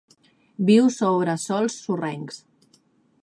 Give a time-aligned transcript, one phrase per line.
[0.69, 2.41] Viu sobre sòls sorrencs.